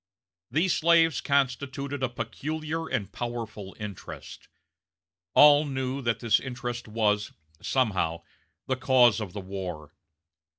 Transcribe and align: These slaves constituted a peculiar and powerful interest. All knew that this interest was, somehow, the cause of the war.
These 0.49 0.73
slaves 0.75 1.21
constituted 1.21 2.01
a 2.01 2.09
peculiar 2.09 2.87
and 2.87 3.11
powerful 3.11 3.75
interest. 3.79 4.47
All 5.35 5.63
knew 5.63 6.01
that 6.01 6.21
this 6.21 6.39
interest 6.39 6.87
was, 6.87 7.33
somehow, 7.61 8.23
the 8.65 8.77
cause 8.77 9.21
of 9.21 9.33
the 9.33 9.41
war. 9.41 9.93